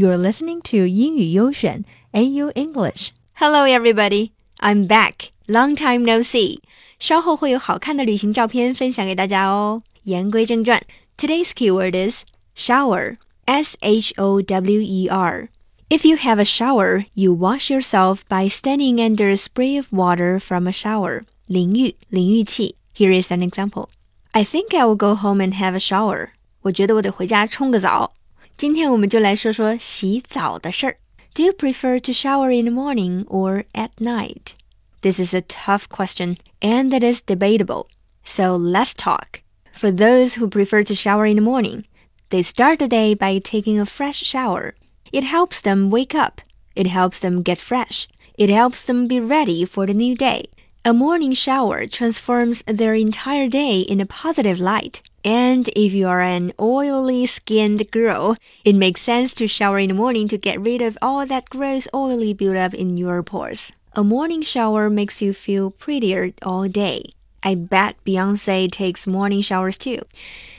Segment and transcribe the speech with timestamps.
[0.00, 3.10] You're listening to 英语优选 AYO English.
[3.34, 4.30] Hello, everybody.
[4.56, 5.28] I'm back.
[5.46, 6.60] Long time no see.
[6.98, 9.82] 稍后会有好看的旅行照片分享给大家哦。
[10.04, 10.82] 言归正传
[11.18, 12.22] ，Today's keyword is
[12.56, 13.16] shower.
[13.44, 15.48] S H O W E R.
[15.90, 20.40] If you have a shower, you wash yourself by standing under a spray of water
[20.40, 21.24] from a shower.
[21.46, 22.74] 淋浴，淋浴器。
[22.96, 23.88] Here is an example.
[24.32, 26.28] I think I will go home and have a shower.
[26.62, 28.14] 我觉得我得回家冲个澡。
[28.59, 30.97] 今天我们就来说说洗澡的事儿。
[31.33, 34.53] Do you prefer to shower in the morning or at night?
[35.01, 37.87] This is a tough question and it is debatable.
[38.23, 39.41] So let's talk.
[39.73, 41.83] For those who prefer to shower in the morning,
[42.29, 44.75] they start the day by taking a fresh shower.
[45.11, 46.41] It helps them wake up.
[46.75, 48.07] It helps them get fresh.
[48.37, 50.45] It helps them be ready for the new day.
[50.83, 55.01] A morning shower transforms their entire day in a positive light.
[55.23, 59.95] And if you are an oily skinned girl, it makes sense to shower in the
[59.95, 63.71] morning to get rid of all that gross oily buildup in your pores.
[63.93, 67.09] A morning shower makes you feel prettier all day.
[67.41, 70.05] I bet Beyonce takes morning showers too.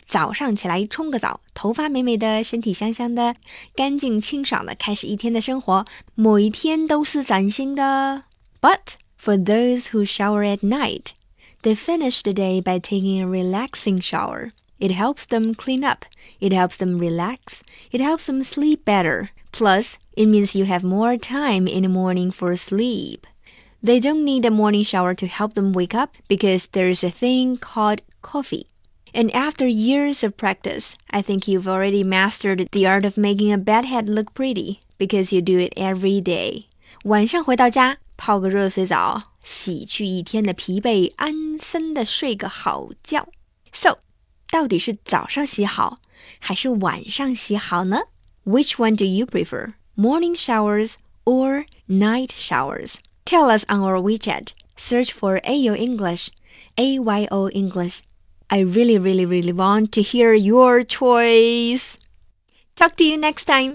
[0.04, 3.36] 早上起来冲个澡，头发美美的，身体香香的，
[3.74, 8.24] 干净清爽的开始一天的生活，每一天都是崭新的。
[8.60, 11.14] But for those who shower at night,
[11.62, 14.50] they finish the day by taking a relaxing shower.
[14.78, 16.04] It helps them clean up.
[16.40, 17.62] It helps them relax.
[17.90, 19.30] It helps them sleep better.
[19.52, 23.26] Plus, it means you have more time in the morning for sleep.
[23.82, 27.10] They don't need a morning shower to help them wake up because there is a
[27.10, 28.66] thing called coffee.
[29.14, 33.58] And after years of practice, I think you've already mastered the art of making a
[33.58, 36.64] bedhead look pretty because you do it every day.
[37.04, 43.28] 晚上回到家， 泡个热水澡，洗去一天的疲惫，安心的睡个好觉。
[43.72, 43.98] So,
[44.50, 45.98] 到底是早上洗好
[46.38, 48.02] 还是晚上洗好呢？
[48.44, 49.70] Which one do you prefer?
[49.96, 52.94] Morning showers or night showers?
[53.24, 54.48] Tell us on our WeChat.
[54.76, 56.28] Search for AYO English,
[56.76, 58.02] AYO English.
[58.48, 61.96] I really, really, really want to hear your choice.
[62.76, 63.74] Talk to you next time.